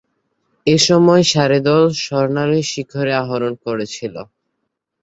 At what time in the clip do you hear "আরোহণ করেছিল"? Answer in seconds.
3.23-4.15